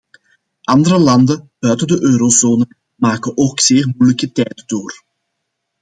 [0.65, 5.03] Andere landen buiten de eurozone maken ook zeer moeilijke tijden door.